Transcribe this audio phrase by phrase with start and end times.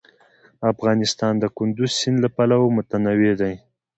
[0.71, 3.53] افغانستان د کندز سیند له پلوه متنوع دی.